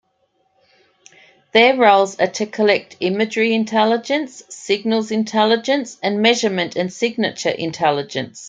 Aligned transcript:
Their 1.51 1.77
roles 1.77 2.19
are 2.19 2.25
to 2.25 2.47
collect 2.47 2.95
imagery 3.01 3.53
intelligence, 3.53 4.41
signals 4.49 5.11
intelligence, 5.11 5.99
and 6.01 6.23
measurement 6.23 6.75
and 6.75 6.91
signature 6.91 7.51
intelligence. 7.51 8.39